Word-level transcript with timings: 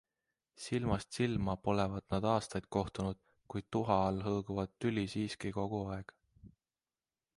Silmast 0.61 1.11
silma 1.17 1.53
polevat 1.67 2.07
nad 2.15 2.25
aastaid 2.31 2.67
kohtunud, 2.77 3.21
kuid 3.55 3.69
tuha 3.77 3.99
all 4.07 4.19
hõõguvat 4.29 4.75
tüli 4.87 5.07
siiski 5.15 5.53
kogu 5.59 5.85
aeg. 5.97 6.17